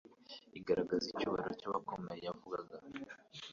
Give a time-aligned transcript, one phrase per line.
[0.59, 2.77] igaragaza icyubahiro cy'abakomeye bayavugaga